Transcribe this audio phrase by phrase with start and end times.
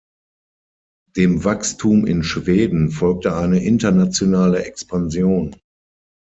[1.15, 5.55] Dem Wachstum in Schweden folgte eine internationale Expansion.